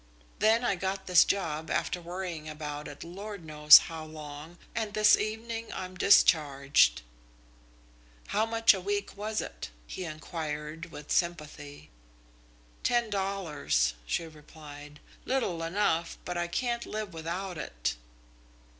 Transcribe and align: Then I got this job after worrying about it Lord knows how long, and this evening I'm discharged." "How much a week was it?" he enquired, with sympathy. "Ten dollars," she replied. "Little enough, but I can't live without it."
Then 0.39 0.63
I 0.65 0.73
got 0.73 1.05
this 1.05 1.23
job 1.23 1.69
after 1.69 2.01
worrying 2.01 2.49
about 2.49 2.87
it 2.87 3.03
Lord 3.03 3.45
knows 3.45 3.77
how 3.77 4.03
long, 4.03 4.57
and 4.73 4.95
this 4.95 5.15
evening 5.15 5.71
I'm 5.71 5.95
discharged." 5.95 7.03
"How 8.29 8.47
much 8.47 8.73
a 8.73 8.81
week 8.81 9.15
was 9.15 9.41
it?" 9.41 9.69
he 9.85 10.03
enquired, 10.05 10.87
with 10.87 11.11
sympathy. 11.11 11.91
"Ten 12.81 13.11
dollars," 13.11 13.93
she 14.07 14.25
replied. 14.25 14.99
"Little 15.25 15.61
enough, 15.61 16.17
but 16.25 16.35
I 16.35 16.47
can't 16.47 16.87
live 16.87 17.13
without 17.13 17.59
it." 17.59 17.93